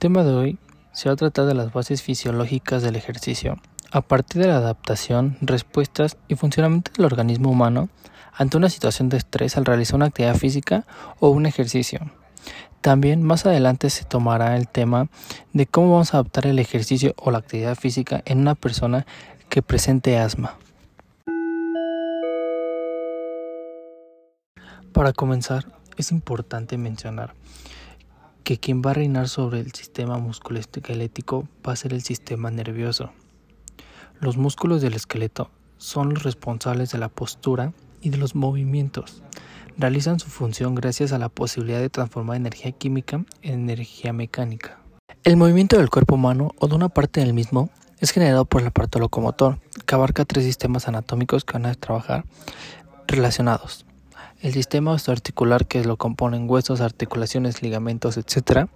tema 0.00 0.24
de 0.24 0.32
hoy 0.32 0.58
se 0.92 1.10
va 1.10 1.12
a 1.12 1.16
tratar 1.16 1.44
de 1.44 1.52
las 1.52 1.74
bases 1.74 2.00
fisiológicas 2.00 2.82
del 2.82 2.96
ejercicio, 2.96 3.58
a 3.92 4.00
partir 4.00 4.40
de 4.40 4.48
la 4.48 4.56
adaptación, 4.56 5.36
respuestas 5.42 6.16
y 6.26 6.36
funcionamiento 6.36 6.90
del 6.96 7.04
organismo 7.04 7.50
humano 7.50 7.90
ante 8.32 8.56
una 8.56 8.70
situación 8.70 9.10
de 9.10 9.18
estrés 9.18 9.58
al 9.58 9.66
realizar 9.66 9.96
una 9.96 10.06
actividad 10.06 10.36
física 10.36 10.86
o 11.20 11.28
un 11.28 11.44
ejercicio. 11.44 12.10
También 12.80 13.22
más 13.22 13.44
adelante 13.44 13.90
se 13.90 14.06
tomará 14.06 14.56
el 14.56 14.68
tema 14.68 15.08
de 15.52 15.66
cómo 15.66 15.92
vamos 15.92 16.14
a 16.14 16.16
adaptar 16.16 16.46
el 16.46 16.58
ejercicio 16.58 17.14
o 17.18 17.30
la 17.30 17.38
actividad 17.38 17.76
física 17.76 18.22
en 18.24 18.38
una 18.38 18.54
persona 18.54 19.04
que 19.50 19.60
presente 19.60 20.16
asma. 20.16 20.56
Para 24.94 25.12
comenzar, 25.12 25.66
es 25.98 26.10
importante 26.10 26.78
mencionar 26.78 27.34
que 28.50 28.58
quien 28.58 28.82
va 28.84 28.90
a 28.90 28.94
reinar 28.94 29.28
sobre 29.28 29.60
el 29.60 29.70
sistema 29.70 30.18
musculoesquelético 30.18 31.46
va 31.64 31.72
a 31.72 31.76
ser 31.76 31.92
el 31.92 32.02
sistema 32.02 32.50
nervioso. 32.50 33.12
Los 34.18 34.38
músculos 34.38 34.82
del 34.82 34.94
esqueleto 34.94 35.52
son 35.78 36.12
los 36.12 36.24
responsables 36.24 36.90
de 36.90 36.98
la 36.98 37.08
postura 37.08 37.72
y 38.00 38.10
de 38.10 38.16
los 38.16 38.34
movimientos. 38.34 39.22
Realizan 39.78 40.18
su 40.18 40.26
función 40.26 40.74
gracias 40.74 41.12
a 41.12 41.18
la 41.18 41.28
posibilidad 41.28 41.78
de 41.78 41.90
transformar 41.90 42.38
energía 42.38 42.72
química 42.72 43.24
en 43.42 43.54
energía 43.70 44.12
mecánica. 44.12 44.80
El 45.22 45.36
movimiento 45.36 45.78
del 45.78 45.88
cuerpo 45.88 46.16
humano 46.16 46.50
o 46.58 46.66
de 46.66 46.74
una 46.74 46.88
parte 46.88 47.20
del 47.20 47.34
mismo 47.34 47.70
es 48.00 48.10
generado 48.10 48.46
por 48.46 48.62
el 48.62 48.66
aparato 48.66 48.98
locomotor, 48.98 49.60
que 49.86 49.94
abarca 49.94 50.24
tres 50.24 50.44
sistemas 50.44 50.88
anatómicos 50.88 51.44
que 51.44 51.52
van 51.52 51.66
a 51.66 51.74
trabajar 51.76 52.24
relacionados. 53.06 53.86
El 54.40 54.54
sistema 54.54 54.92
osteoarticular 54.92 55.66
que 55.66 55.84
lo 55.84 55.98
componen 55.98 56.48
huesos, 56.48 56.80
articulaciones, 56.80 57.62
ligamentos, 57.62 58.16
etc. 58.16 58.68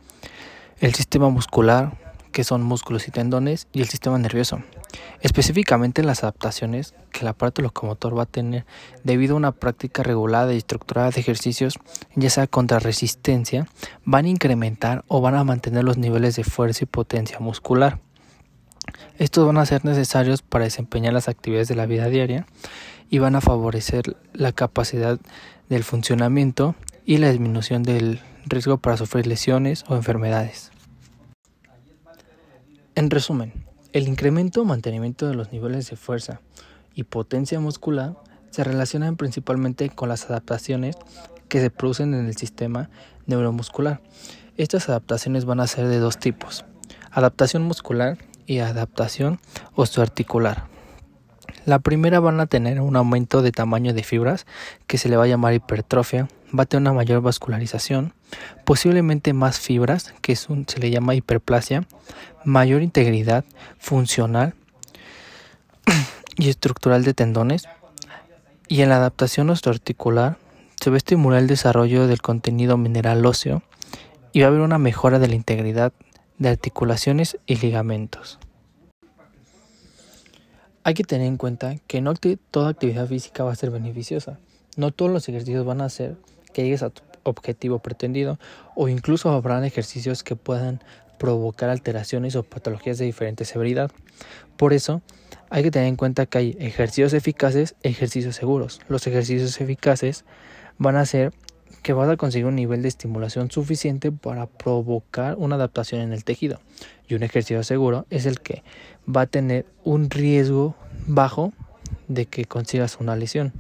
El 0.79 0.95
sistema 0.95 1.31
muscular 1.31 1.97
que 2.33 2.45
son 2.45 2.63
músculos 2.63 3.09
y 3.09 3.13
tendones 3.13 3.69
y 3.73 3.81
el 3.81 3.89
sistema 3.89 4.19
nervioso. 4.19 4.63
Específicamente 5.21 6.03
las 6.03 6.23
adaptaciones 6.23 6.93
que 7.13 7.21
el 7.21 7.29
aparato 7.29 7.63
locomotor 7.63 8.19
va 8.19 8.25
a 8.25 8.27
tener 8.27 8.67
debido 9.05 9.35
a 9.35 9.37
una 9.39 9.53
práctica 9.53 10.03
regulada 10.03 10.53
y 10.53 10.59
estructurada 10.59 11.11
de 11.11 11.21
ejercicios, 11.21 11.79
ya 12.15 12.29
sea 12.29 12.47
contra 12.47 12.81
resistencia, 12.81 13.67
van 14.05 14.27
a 14.27 14.29
incrementar 14.29 15.05
o 15.09 15.21
van 15.21 15.37
a 15.37 15.45
mantener 15.45 15.85
los 15.85 15.97
niveles 15.97 16.37
de 16.37 16.45
fuerza 16.45 16.85
y 16.85 16.87
potencia 16.87 17.39
muscular. 17.39 18.01
Estos 19.19 19.47
van 19.47 19.57
a 19.59 19.65
ser 19.65 19.85
necesarios 19.85 20.43
para 20.43 20.65
desempeñar 20.65 21.13
las 21.13 21.29
actividades 21.29 21.69
de 21.69 21.77
la 21.77 21.87
vida 21.87 22.09
diaria 22.09 22.47
y 23.11 23.19
van 23.19 23.37
a 23.37 23.41
favorecer 23.41 24.17
la 24.33 24.53
capacidad 24.53 25.19
del 25.69 25.85
funcionamiento 25.85 26.75
y 27.05 27.19
la 27.19 27.31
disminución 27.31 27.83
del 27.83 28.21
riesgo 28.47 28.79
para 28.79 28.97
sufrir 28.97 29.27
lesiones 29.27 29.85
o 29.89 29.97
enfermedades. 29.97 30.71
En 32.95 33.11
resumen, 33.11 33.53
el 33.93 34.09
incremento 34.09 34.63
o 34.63 34.65
mantenimiento 34.65 35.27
de 35.27 35.35
los 35.35 35.53
niveles 35.53 35.91
de 35.91 35.97
fuerza 35.97 36.41
y 36.95 37.05
potencia 37.05 37.61
muscular 37.61 38.17
se 38.51 38.65
relacionan 38.65 39.17
principalmente 39.17 39.91
con 39.91 40.09
las 40.09 40.31
adaptaciones 40.31 40.97
que 41.49 41.61
se 41.61 41.71
producen 41.71 42.15
en 42.15 42.27
el 42.27 42.37
sistema 42.37 42.89
neuromuscular. 43.27 44.01
Estas 44.57 44.89
adaptaciones 44.89 45.45
van 45.45 45.61
a 45.61 45.67
ser 45.67 45.89
de 45.89 45.99
dos 45.99 46.19
tipos, 46.19 46.65
adaptación 47.11 47.63
muscular 47.63 48.19
y 48.47 48.59
adaptación 48.59 49.41
osteoarticular. 49.75 50.74
La 51.67 51.79
primera 51.79 52.21
van 52.21 52.41
a 52.41 52.47
tener 52.47 52.81
un 52.81 52.95
aumento 52.95 53.41
de 53.41 53.51
tamaño 53.51 53.95
de 53.95 54.03
fibras 54.03 54.45
que 54.87 54.99
se 54.99 55.09
le 55.09 55.17
va 55.17 55.25
a 55.25 55.29
llamar 55.29 55.55
hipertrofia, 55.55 56.29
va 56.57 56.65
a 56.65 56.67
tener 56.67 56.83
una 56.83 56.93
mayor 56.93 57.23
vascularización, 57.23 58.13
posiblemente 58.65 59.33
más 59.33 59.59
fibras 59.59 60.15
que 60.21 60.37
se 60.37 60.79
le 60.79 60.91
llama 60.91 61.15
hiperplasia, 61.15 61.87
mayor 62.45 62.83
integridad 62.83 63.45
funcional 63.79 64.55
y 66.37 66.51
estructural 66.51 67.03
de 67.03 67.15
tendones 67.15 67.67
y 68.69 68.83
en 68.83 68.91
la 68.91 68.97
adaptación 68.97 69.49
osteoarticular 69.49 70.37
se 70.81 70.91
va 70.91 70.97
a 70.97 70.99
estimular 70.99 71.41
el 71.41 71.47
desarrollo 71.47 72.07
del 72.07 72.21
contenido 72.21 72.77
mineral 72.77 73.25
óseo 73.25 73.63
y 74.33 74.41
va 74.41 74.47
a 74.47 74.49
haber 74.49 74.61
una 74.61 74.79
mejora 74.79 75.19
de 75.19 75.29
la 75.29 75.35
integridad 75.35 75.95
de 76.37 76.51
articulaciones 76.51 77.39
y 77.47 77.57
ligamentos. 77.57 78.39
Hay 80.87 80.93
que 80.93 81.03
tener 81.03 81.27
en 81.27 81.39
cuenta 81.39 81.77
que 81.87 82.03
no 82.03 82.13
toda 82.51 82.69
actividad 82.69 83.09
física 83.09 83.43
va 83.43 83.53
a 83.53 83.57
ser 83.57 83.71
beneficiosa. 83.71 84.39
No 84.77 84.91
todos 84.91 85.11
los 85.11 85.27
ejercicios 85.31 85.65
van 85.65 85.81
a 85.81 85.87
hacer 85.87 86.17
que 86.53 86.63
llegues 86.63 86.83
a 86.83 86.91
tu 86.91 87.01
objetivo 87.23 87.79
pretendido 87.79 88.39
o 88.77 88.89
incluso 88.89 89.31
habrán 89.31 89.65
ejercicios 89.65 90.23
que 90.23 90.37
puedan 90.37 90.83
provocar 91.19 91.71
alteraciones 91.71 92.37
o 92.37 92.43
patologías 92.43 92.99
de 92.99 93.07
diferente 93.07 93.47
severidad. 93.47 93.91
Por 94.59 94.75
eso, 94.75 95.01
hay 95.49 95.63
que 95.63 95.71
tener 95.71 95.89
en 95.89 95.97
cuenta 95.97 96.27
que 96.27 96.37
hay 96.37 96.57
ejercicios 96.61 97.15
eficaces 97.15 97.77
ejercicios 97.83 98.37
seguros. 98.37 98.83
Los 98.89 99.07
ejercicios 99.07 99.59
eficaces 99.63 100.27
van 100.77 100.97
a 100.97 101.07
ser 101.07 101.33
que 101.83 101.93
vas 101.93 102.09
a 102.09 102.17
conseguir 102.17 102.47
un 102.47 102.57
nivel 102.57 102.83
de 102.83 102.89
estimulación 102.89 103.51
suficiente 103.51 104.11
para 104.11 104.47
provocar 104.47 105.37
una 105.37 105.57
adaptación 105.57 106.01
en 106.01 106.13
el 106.13 106.25
tejido. 106.25 106.61
Y 107.09 107.15
un 107.15 107.23
ejercicio 107.23 107.63
seguro 107.63 108.07
es 108.11 108.27
el 108.27 108.41
que 108.41 108.63
va 109.07 109.23
a 109.23 109.27
tener 109.27 109.67
un 109.85 110.09
riesgo 110.09 110.75
bajo 111.07 111.53
de 112.09 112.27
que 112.27 112.47
consigas 112.47 112.99
una 113.01 113.17
lesión. 113.17 113.53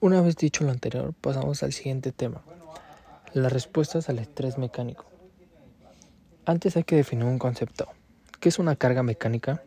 Una 0.00 0.22
vez 0.22 0.36
dicho 0.36 0.64
lo 0.64 0.70
anterior, 0.70 1.12
pasamos 1.20 1.62
al 1.62 1.74
siguiente 1.74 2.10
tema, 2.10 2.40
las 3.34 3.52
respuestas 3.52 4.08
al 4.08 4.18
estrés 4.18 4.56
mecánico. 4.56 5.04
Antes 6.46 6.76
hay 6.76 6.84
que 6.84 6.96
definir 6.96 7.26
un 7.26 7.38
concepto. 7.38 7.86
¿Qué 8.40 8.48
es 8.48 8.58
una 8.58 8.76
carga 8.76 9.02
mecánica? 9.02 9.62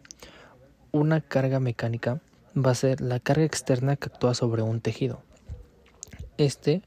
Una 0.92 1.22
carga 1.22 1.60
mecánica 1.60 2.20
va 2.58 2.72
a 2.72 2.76
ser 2.76 3.00
la 3.00 3.20
carga 3.20 3.44
externa 3.44 3.96
que 3.96 4.08
actúa 4.08 4.34
sobre 4.34 4.64
un 4.64 4.82
tejido. 4.82 5.22
Este 6.38 6.82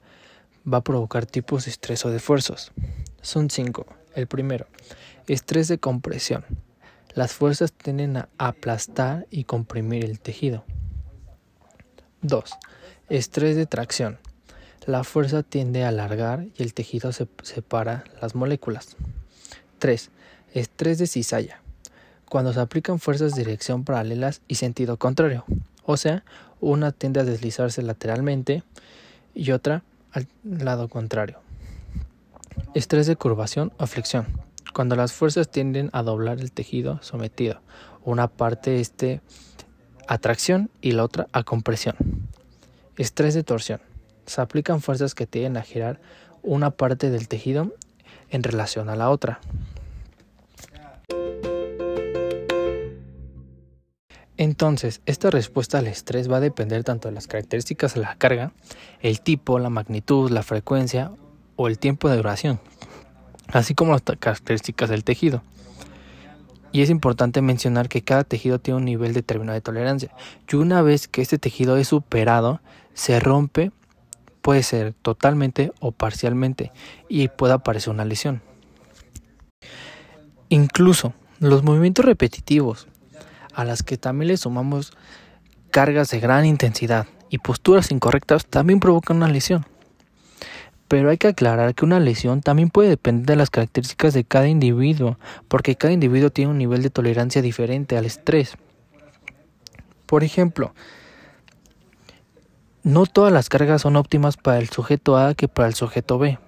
va 0.70 0.78
a 0.78 0.84
provocar 0.84 1.26
tipos 1.26 1.64
de 1.64 1.70
estrés 1.70 2.04
o 2.04 2.10
de 2.10 2.16
esfuerzos. 2.16 2.72
Son 3.22 3.50
cinco. 3.50 3.86
El 4.14 4.26
primero, 4.26 4.66
estrés 5.26 5.68
de 5.68 5.78
compresión. 5.78 6.44
Las 7.14 7.32
fuerzas 7.32 7.72
tienden 7.72 8.16
a 8.16 8.28
aplastar 8.38 9.26
y 9.30 9.44
comprimir 9.44 10.04
el 10.04 10.20
tejido. 10.20 10.64
2. 12.22 12.50
Estrés 13.08 13.56
de 13.56 13.66
tracción. 13.66 14.18
La 14.86 15.04
fuerza 15.04 15.42
tiende 15.42 15.84
a 15.84 15.88
alargar 15.88 16.46
y 16.56 16.62
el 16.62 16.74
tejido 16.74 17.12
se 17.12 17.26
separa 17.42 18.04
las 18.20 18.34
moléculas. 18.34 18.96
3. 19.78 20.10
Estrés 20.54 20.98
de 20.98 21.06
cizalla. 21.06 21.60
Cuando 22.28 22.52
se 22.52 22.60
aplican 22.60 22.98
fuerzas 22.98 23.34
de 23.34 23.44
dirección 23.44 23.84
paralelas 23.84 24.40
y 24.48 24.56
sentido 24.56 24.96
contrario. 24.96 25.44
O 25.84 25.96
sea, 25.96 26.24
una 26.60 26.92
tiende 26.92 27.20
a 27.20 27.24
deslizarse 27.24 27.82
lateralmente 27.82 28.62
y 29.36 29.52
otra 29.52 29.84
al 30.12 30.26
lado 30.42 30.88
contrario. 30.88 31.38
Estrés 32.74 33.06
de 33.06 33.16
curvación 33.16 33.72
o 33.78 33.86
flexión. 33.86 34.26
Cuando 34.74 34.96
las 34.96 35.12
fuerzas 35.12 35.50
tienden 35.50 35.90
a 35.92 36.02
doblar 36.02 36.40
el 36.40 36.52
tejido 36.52 36.98
sometido, 37.02 37.60
una 38.04 38.28
parte 38.28 38.80
esté 38.80 39.20
a 40.08 40.18
tracción 40.18 40.70
y 40.80 40.92
la 40.92 41.04
otra 41.04 41.28
a 41.32 41.44
compresión. 41.44 41.96
Estrés 42.96 43.34
de 43.34 43.44
torsión. 43.44 43.80
Se 44.26 44.40
aplican 44.40 44.80
fuerzas 44.80 45.14
que 45.14 45.26
tienden 45.26 45.56
a 45.58 45.62
girar 45.62 46.00
una 46.42 46.70
parte 46.70 47.10
del 47.10 47.28
tejido 47.28 47.74
en 48.30 48.42
relación 48.42 48.88
a 48.88 48.96
la 48.96 49.10
otra. 49.10 49.40
Entonces, 54.38 55.00
esta 55.06 55.30
respuesta 55.30 55.78
al 55.78 55.86
estrés 55.86 56.30
va 56.30 56.36
a 56.36 56.40
depender 56.40 56.84
tanto 56.84 57.08
de 57.08 57.14
las 57.14 57.26
características 57.26 57.94
de 57.94 58.00
la 58.00 58.16
carga, 58.16 58.52
el 59.00 59.20
tipo, 59.20 59.58
la 59.58 59.70
magnitud, 59.70 60.30
la 60.30 60.42
frecuencia 60.42 61.10
o 61.56 61.68
el 61.68 61.78
tiempo 61.78 62.10
de 62.10 62.16
duración, 62.16 62.60
así 63.48 63.74
como 63.74 63.92
las 63.92 64.02
características 64.02 64.90
del 64.90 65.04
tejido. 65.04 65.42
Y 66.70 66.82
es 66.82 66.90
importante 66.90 67.40
mencionar 67.40 67.88
que 67.88 68.02
cada 68.02 68.24
tejido 68.24 68.58
tiene 68.58 68.76
un 68.76 68.84
nivel 68.84 69.14
determinado 69.14 69.54
de 69.54 69.62
tolerancia. 69.62 70.10
Y 70.52 70.56
una 70.56 70.82
vez 70.82 71.08
que 71.08 71.22
este 71.22 71.38
tejido 71.38 71.78
es 71.78 71.88
superado, 71.88 72.60
se 72.92 73.18
rompe, 73.18 73.72
puede 74.42 74.62
ser 74.62 74.92
totalmente 75.00 75.72
o 75.80 75.92
parcialmente, 75.92 76.72
y 77.08 77.28
puede 77.28 77.54
aparecer 77.54 77.94
una 77.94 78.04
lesión. 78.04 78.42
Incluso 80.50 81.14
los 81.40 81.62
movimientos 81.62 82.04
repetitivos 82.04 82.86
a 83.56 83.64
las 83.64 83.82
que 83.82 83.96
también 83.96 84.28
le 84.28 84.36
sumamos 84.36 84.92
cargas 85.70 86.10
de 86.10 86.20
gran 86.20 86.44
intensidad 86.44 87.06
y 87.30 87.38
posturas 87.38 87.90
incorrectas 87.90 88.46
también 88.46 88.80
provocan 88.80 89.16
una 89.16 89.28
lesión. 89.28 89.66
Pero 90.88 91.10
hay 91.10 91.16
que 91.16 91.28
aclarar 91.28 91.74
que 91.74 91.84
una 91.84 91.98
lesión 91.98 92.42
también 92.42 92.70
puede 92.70 92.90
depender 92.90 93.26
de 93.26 93.36
las 93.36 93.50
características 93.50 94.14
de 94.14 94.24
cada 94.24 94.46
individuo, 94.46 95.18
porque 95.48 95.74
cada 95.74 95.92
individuo 95.92 96.30
tiene 96.30 96.52
un 96.52 96.58
nivel 96.58 96.82
de 96.82 96.90
tolerancia 96.90 97.42
diferente 97.42 97.96
al 97.96 98.04
estrés. 98.04 98.56
Por 100.04 100.22
ejemplo, 100.22 100.72
no 102.84 103.06
todas 103.06 103.32
las 103.32 103.48
cargas 103.48 103.82
son 103.82 103.96
óptimas 103.96 104.36
para 104.36 104.58
el 104.58 104.68
sujeto 104.68 105.16
A 105.16 105.34
que 105.34 105.48
para 105.48 105.66
el 105.66 105.74
sujeto 105.74 106.18
B. 106.18 106.38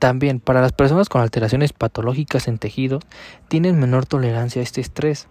También 0.00 0.40
para 0.40 0.60
las 0.60 0.72
personas 0.72 1.08
con 1.08 1.20
alteraciones 1.20 1.72
patológicas 1.72 2.48
en 2.48 2.58
tejidos 2.58 3.04
tienen 3.48 3.78
menor 3.78 4.06
tolerancia 4.06 4.60
a 4.60 4.64
este 4.64 4.80
estrés. 4.80 5.28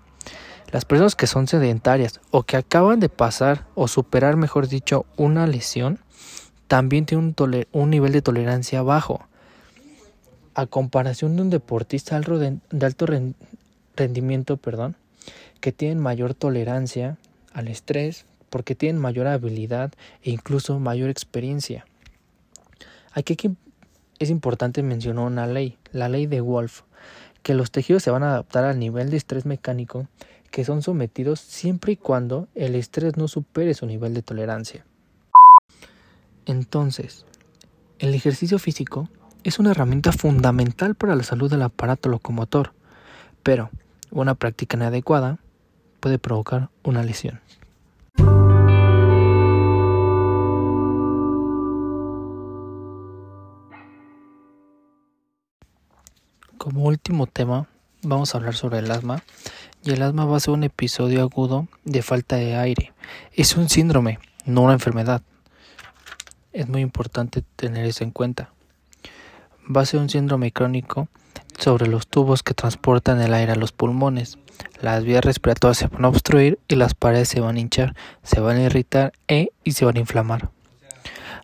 Las 0.71 0.85
personas 0.85 1.15
que 1.15 1.27
son 1.27 1.47
sedentarias 1.47 2.19
o 2.31 2.43
que 2.43 2.57
acaban 2.57 2.99
de 2.99 3.09
pasar 3.09 3.65
o 3.75 3.87
superar, 3.87 4.35
mejor 4.35 4.67
dicho, 4.67 5.05
una 5.15 5.47
lesión, 5.47 5.99
también 6.67 7.05
tienen 7.05 7.35
un, 7.71 7.89
nivel 7.89 8.11
de 8.11 8.21
tolerancia 8.21 8.81
bajo. 8.81 9.25
A 10.53 10.65
comparación 10.65 11.35
de 11.35 11.43
un 11.43 11.49
deportista 11.49 12.19
de 12.19 12.85
alto 12.85 13.05
rendimiento, 13.95 14.57
perdón, 14.57 14.95
que 15.61 15.71
tienen 15.71 15.99
mayor 15.99 16.33
tolerancia 16.33 17.17
al 17.53 17.67
estrés 17.67 18.25
porque 18.49 18.75
tienen 18.75 19.01
mayor 19.01 19.27
habilidad 19.27 19.91
e 20.23 20.31
incluso 20.31 20.79
mayor 20.79 21.09
experiencia. 21.09 21.85
Aquí 23.13 23.37
es 24.19 24.29
importante 24.29 24.81
mencionar 24.83 25.25
una 25.25 25.47
ley, 25.47 25.77
la 25.91 26.09
ley 26.09 26.25
de 26.25 26.41
Wolf, 26.41 26.81
que 27.45 27.53
los 27.53 27.69
tejidos 27.69 28.01
se 28.01 28.09
van 28.09 28.23
a 28.23 28.31
adaptar 28.31 28.63
al 28.63 28.79
nivel 28.79 29.11
de 29.11 29.17
estrés 29.17 29.45
mecánico 29.45 30.07
que 30.49 30.65
son 30.65 30.81
sometidos 30.81 31.39
siempre 31.39 31.91
y 31.91 31.95
cuando 31.95 32.47
el 32.55 32.73
estrés 32.73 33.17
no 33.17 33.27
supere 33.27 33.75
su 33.75 33.85
nivel 33.85 34.15
de 34.15 34.23
tolerancia. 34.23 34.83
Entonces, 36.47 37.23
el 37.99 38.15
ejercicio 38.15 38.57
físico 38.57 39.09
es 39.43 39.59
una 39.59 39.69
herramienta 39.69 40.11
fundamental 40.11 40.95
para 40.95 41.15
la 41.15 41.21
salud 41.21 41.47
del 41.47 41.61
aparato 41.61 42.09
locomotor, 42.09 42.73
pero 43.43 43.69
una 44.09 44.33
práctica 44.33 44.75
inadecuada 44.75 45.37
puede 45.99 46.17
provocar 46.17 46.69
una 46.81 47.03
lesión. 47.03 47.41
Como 56.65 56.85
último 56.85 57.27
tema, 57.27 57.67
vamos 58.01 58.33
a 58.33 58.39
hablar 58.39 58.55
sobre 58.55 58.79
el 58.79 58.89
asma. 58.89 59.21
Y 59.83 59.91
el 59.91 60.01
asma 60.01 60.25
va 60.25 60.37
a 60.37 60.39
ser 60.39 60.51
un 60.51 60.63
episodio 60.63 61.21
agudo 61.21 61.67
de 61.83 62.01
falta 62.01 62.37
de 62.37 62.55
aire. 62.55 62.91
Es 63.33 63.55
un 63.55 63.69
síndrome, 63.69 64.17
no 64.45 64.61
una 64.61 64.73
enfermedad. 64.73 65.21
Es 66.53 66.67
muy 66.67 66.81
importante 66.81 67.43
tener 67.55 67.85
eso 67.85 68.03
en 68.03 68.09
cuenta. 68.09 68.49
Va 69.63 69.81
a 69.81 69.85
ser 69.85 69.99
un 69.99 70.09
síndrome 70.09 70.51
crónico 70.51 71.07
sobre 71.59 71.85
los 71.85 72.07
tubos 72.07 72.41
que 72.41 72.55
transportan 72.55 73.21
el 73.21 73.35
aire 73.35 73.51
a 73.51 73.57
los 73.57 73.71
pulmones. 73.71 74.39
Las 74.81 75.03
vías 75.03 75.23
respiratorias 75.23 75.77
se 75.77 75.85
van 75.85 76.03
a 76.03 76.09
obstruir 76.09 76.57
y 76.67 76.77
las 76.77 76.95
paredes 76.95 77.29
se 77.29 77.41
van 77.41 77.57
a 77.57 77.59
hinchar, 77.59 77.95
se 78.23 78.39
van 78.39 78.57
a 78.57 78.63
irritar 78.63 79.13
e 79.27 79.51
y 79.63 79.73
se 79.73 79.85
van 79.85 79.97
a 79.97 79.99
inflamar. 79.99 80.49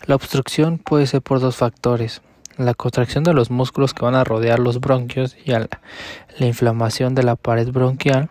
La 0.07 0.15
obstrucción 0.15 0.79
puede 0.79 1.06
ser 1.06 1.21
por 1.21 1.39
dos 1.39 1.57
factores 1.57 2.23
la 2.57 2.74
contracción 2.74 3.24
de 3.24 3.33
los 3.33 3.50
músculos 3.50 3.94
que 3.94 4.06
van 4.06 4.15
a 4.15 4.24
rodear 4.24 4.59
los 4.59 4.80
bronquios 4.80 5.36
y 5.44 5.51
la, 5.51 5.68
la 6.38 6.45
inflamación 6.45 7.15
de 7.15 7.24
la 7.24 7.36
pared 7.36 7.71
bronquial 7.71 8.30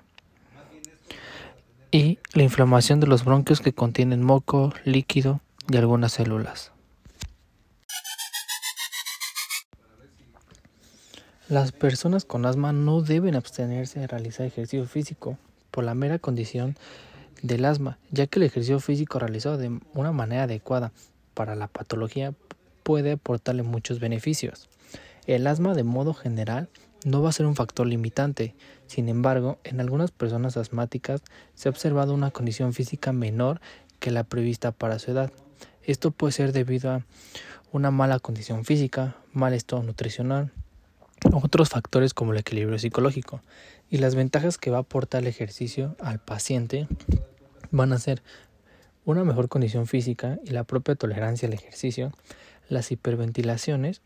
y 1.90 2.19
la 2.32 2.43
inflamación 2.43 3.00
de 3.00 3.06
los 3.06 3.25
bronquios 3.25 3.61
que 3.61 3.72
contienen 3.72 4.22
moco, 4.22 4.72
líquido 4.84 5.40
y 5.69 5.76
algunas 5.76 6.12
células. 6.12 6.72
Las 11.49 11.73
personas 11.73 12.25
con 12.25 12.46
asma 12.46 12.73
no 12.73 13.02
deben 13.02 13.34
abstenerse 13.34 13.99
de 13.99 14.06
realizar 14.06 14.46
ejercicio 14.46 14.87
físico 14.87 15.37
por 15.73 15.82
la 15.82 15.94
mera 15.94 16.20
condición 16.20 16.76
del 17.43 17.64
asma, 17.64 17.99
ya 18.12 18.28
que 18.28 18.38
el 18.38 18.44
ejercicio 18.44 18.78
físico 18.78 19.19
realizado 19.19 19.58
de 19.58 19.81
una 19.94 20.12
manera 20.12 20.44
adecuada 20.44 20.93
para 21.34 21.56
la 21.56 21.66
patología 21.66 22.34
puede 22.82 23.12
aportarle 23.12 23.62
muchos 23.62 24.00
beneficios. 24.00 24.68
El 25.26 25.46
asma 25.46 25.74
de 25.74 25.84
modo 25.84 26.14
general 26.14 26.68
no 27.04 27.22
va 27.22 27.30
a 27.30 27.32
ser 27.32 27.46
un 27.46 27.56
factor 27.56 27.86
limitante, 27.86 28.54
sin 28.86 29.08
embargo, 29.08 29.58
en 29.64 29.80
algunas 29.80 30.10
personas 30.10 30.56
asmáticas 30.56 31.22
se 31.54 31.68
ha 31.68 31.70
observado 31.70 32.14
una 32.14 32.30
condición 32.30 32.72
física 32.72 33.12
menor 33.12 33.60
que 34.00 34.10
la 34.10 34.24
prevista 34.24 34.72
para 34.72 34.98
su 34.98 35.10
edad. 35.12 35.30
Esto 35.82 36.10
puede 36.10 36.32
ser 36.32 36.52
debido 36.52 36.90
a 36.90 37.04
una 37.72 37.90
mala 37.90 38.18
condición 38.18 38.64
física, 38.64 39.16
mal 39.32 39.54
estado 39.54 39.82
nutricional, 39.82 40.52
otros 41.32 41.68
factores 41.68 42.14
como 42.14 42.32
el 42.32 42.38
equilibrio 42.38 42.78
psicológico. 42.78 43.42
Y 43.88 43.98
las 43.98 44.14
ventajas 44.14 44.58
que 44.58 44.70
va 44.70 44.78
a 44.78 44.80
aportar 44.80 45.22
el 45.22 45.28
ejercicio 45.28 45.96
al 46.00 46.18
paciente 46.18 46.88
van 47.70 47.92
a 47.92 47.98
ser 47.98 48.22
una 49.04 49.24
mejor 49.24 49.48
condición 49.48 49.86
física 49.86 50.38
y 50.44 50.50
la 50.50 50.64
propia 50.64 50.94
tolerancia 50.94 51.48
al 51.48 51.54
ejercicio, 51.54 52.12
las 52.70 52.90
hiperventilaciones, 52.90 54.00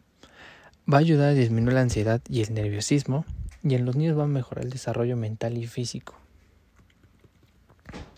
va 0.92 0.98
a 0.98 1.00
ayudar 1.00 1.28
a 1.28 1.34
disminuir 1.34 1.74
la 1.74 1.82
ansiedad 1.82 2.20
y 2.28 2.42
el 2.42 2.52
nerviosismo, 2.52 3.24
y 3.62 3.74
en 3.74 3.84
los 3.84 3.96
niños 3.96 4.18
va 4.18 4.24
a 4.24 4.28
mejorar 4.28 4.64
el 4.64 4.70
desarrollo 4.70 5.16
mental 5.16 5.56
y 5.56 5.66
físico. 5.66 6.16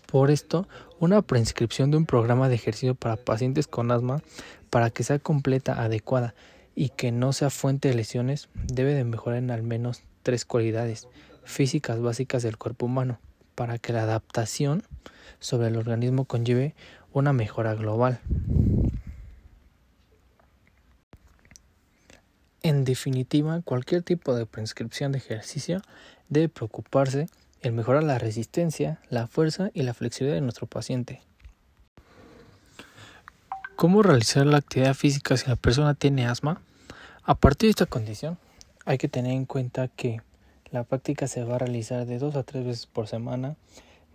Por 0.07 0.31
esto, 0.31 0.67
una 0.99 1.21
prescripción 1.21 1.91
de 1.91 1.97
un 1.97 2.05
programa 2.05 2.49
de 2.49 2.55
ejercicio 2.55 2.95
para 2.95 3.17
pacientes 3.17 3.67
con 3.67 3.91
asma, 3.91 4.21
para 4.69 4.89
que 4.89 5.03
sea 5.03 5.19
completa, 5.19 5.83
adecuada 5.83 6.33
y 6.75 6.89
que 6.89 7.11
no 7.11 7.33
sea 7.33 7.49
fuente 7.49 7.89
de 7.89 7.95
lesiones, 7.95 8.49
debe 8.53 8.93
de 8.93 9.03
mejorar 9.03 9.39
en 9.39 9.51
al 9.51 9.63
menos 9.63 10.03
tres 10.23 10.45
cualidades 10.45 11.07
físicas 11.43 12.01
básicas 12.01 12.43
del 12.43 12.57
cuerpo 12.57 12.85
humano, 12.85 13.19
para 13.55 13.79
que 13.79 13.93
la 13.93 14.03
adaptación 14.03 14.83
sobre 15.39 15.67
el 15.67 15.77
organismo 15.77 16.25
conlleve 16.25 16.75
una 17.11 17.33
mejora 17.33 17.73
global. 17.73 18.19
Definitiva, 22.87 23.61
cualquier 23.61 24.01
tipo 24.01 24.33
de 24.33 24.45
prescripción 24.45 25.11
de 25.11 25.19
ejercicio 25.19 25.81
debe 26.29 26.49
preocuparse 26.49 27.27
en 27.61 27.75
mejorar 27.75 28.03
la 28.03 28.17
resistencia, 28.17 28.99
la 29.09 29.27
fuerza 29.27 29.69
y 29.73 29.83
la 29.83 29.93
flexibilidad 29.93 30.37
de 30.37 30.41
nuestro 30.41 30.67
paciente. 30.67 31.21
¿Cómo 33.75 34.01
realizar 34.01 34.45
la 34.47 34.57
actividad 34.57 34.95
física 34.95 35.37
si 35.37 35.47
la 35.47 35.55
persona 35.55 35.93
tiene 35.93 36.25
asma? 36.25 36.61
A 37.23 37.35
partir 37.35 37.67
de 37.67 37.71
esta 37.71 37.85
condición, 37.85 38.37
hay 38.85 38.97
que 38.97 39.09
tener 39.09 39.33
en 39.33 39.45
cuenta 39.45 39.89
que 39.89 40.21
la 40.71 40.83
práctica 40.83 41.27
se 41.27 41.43
va 41.43 41.55
a 41.55 41.59
realizar 41.59 42.05
de 42.05 42.17
2 42.17 42.35
a 42.35 42.43
3 42.43 42.65
veces 42.65 42.85
por 42.87 43.07
semana, 43.07 43.55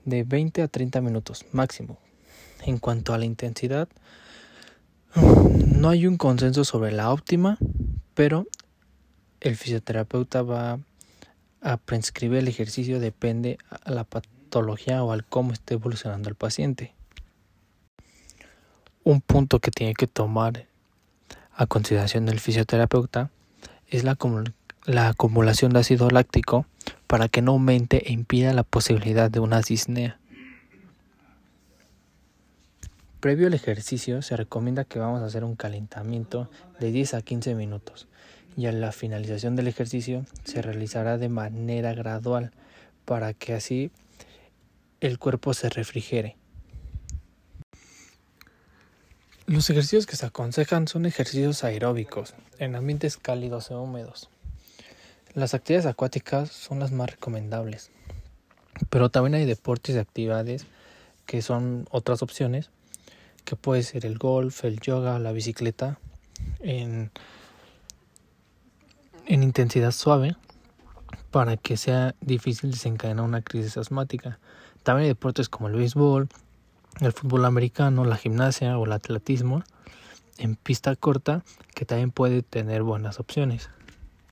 de 0.04 0.24
20 0.24 0.62
a 0.62 0.68
30 0.68 1.00
minutos 1.00 1.44
máximo. 1.52 1.98
En 2.64 2.78
cuanto 2.78 3.12
a 3.12 3.18
la 3.18 3.24
intensidad, 3.24 3.88
no 5.14 5.90
hay 5.90 6.06
un 6.06 6.16
consenso 6.16 6.64
sobre 6.64 6.90
la 6.90 7.10
óptima 7.12 7.58
pero 8.14 8.46
el 9.42 9.56
fisioterapeuta 9.56 10.42
va 10.42 10.78
a 11.60 11.76
prescribir 11.76 12.38
el 12.38 12.48
ejercicio 12.48 13.00
depende 13.00 13.58
a 13.68 13.90
la 13.90 14.04
patología 14.04 15.02
o 15.02 15.10
al 15.10 15.24
cómo 15.24 15.52
esté 15.52 15.74
evolucionando 15.74 16.28
el 16.28 16.36
paciente. 16.36 16.94
Un 19.02 19.20
punto 19.20 19.58
que 19.58 19.72
tiene 19.72 19.94
que 19.94 20.06
tomar 20.06 20.66
a 21.54 21.66
consideración 21.66 22.28
el 22.28 22.38
fisioterapeuta 22.38 23.30
es 23.88 24.04
la, 24.04 24.16
la 24.84 25.08
acumulación 25.08 25.72
de 25.72 25.80
ácido 25.80 26.08
láctico 26.08 26.66
para 27.08 27.28
que 27.28 27.42
no 27.42 27.52
aumente 27.52 28.08
e 28.08 28.12
impida 28.12 28.52
la 28.52 28.62
posibilidad 28.62 29.28
de 29.28 29.40
una 29.40 29.60
disnea. 29.60 30.18
Previo 33.18 33.48
al 33.48 33.54
ejercicio 33.54 34.22
se 34.22 34.36
recomienda 34.36 34.84
que 34.84 35.00
vamos 35.00 35.20
a 35.20 35.26
hacer 35.26 35.44
un 35.44 35.56
calentamiento 35.56 36.48
de 36.78 36.92
10 36.92 37.14
a 37.14 37.22
15 37.22 37.54
minutos 37.56 38.08
y 38.56 38.66
a 38.66 38.72
la 38.72 38.92
finalización 38.92 39.56
del 39.56 39.68
ejercicio 39.68 40.24
se 40.44 40.62
realizará 40.62 41.18
de 41.18 41.28
manera 41.28 41.94
gradual 41.94 42.52
para 43.04 43.34
que 43.34 43.54
así 43.54 43.90
el 45.00 45.18
cuerpo 45.18 45.54
se 45.54 45.68
refrigere. 45.68 46.36
Los 49.46 49.68
ejercicios 49.70 50.06
que 50.06 50.16
se 50.16 50.26
aconsejan 50.26 50.86
son 50.86 51.04
ejercicios 51.04 51.64
aeróbicos 51.64 52.34
en 52.58 52.76
ambientes 52.76 53.16
cálidos 53.16 53.70
e 53.70 53.74
húmedos. 53.74 54.30
Las 55.34 55.54
actividades 55.54 55.86
acuáticas 55.86 56.50
son 56.50 56.78
las 56.78 56.92
más 56.92 57.10
recomendables, 57.10 57.90
pero 58.88 59.08
también 59.08 59.34
hay 59.34 59.44
deportes 59.44 59.96
y 59.96 59.98
actividades 59.98 60.66
que 61.26 61.42
son 61.42 61.86
otras 61.90 62.22
opciones 62.22 62.70
que 63.44 63.56
puede 63.56 63.82
ser 63.82 64.06
el 64.06 64.18
golf, 64.18 64.64
el 64.64 64.78
yoga, 64.80 65.18
la 65.18 65.32
bicicleta, 65.32 65.98
en, 66.60 67.10
en 69.26 69.42
intensidad 69.42 69.92
suave 69.92 70.36
para 71.30 71.56
que 71.56 71.76
sea 71.76 72.14
difícil 72.20 72.70
desencadenar 72.70 73.24
una 73.24 73.42
crisis 73.42 73.76
asmática. 73.76 74.38
También 74.82 75.04
hay 75.04 75.08
deportes 75.08 75.48
como 75.48 75.68
el 75.68 75.74
béisbol, 75.74 76.28
el 77.00 77.12
fútbol 77.12 77.44
americano, 77.44 78.04
la 78.04 78.16
gimnasia 78.16 78.78
o 78.78 78.84
el 78.84 78.92
atletismo 78.92 79.62
en 80.38 80.56
pista 80.56 80.96
corta 80.96 81.44
que 81.74 81.84
también 81.84 82.10
puede 82.10 82.42
tener 82.42 82.82
buenas 82.82 83.20
opciones. 83.20 83.70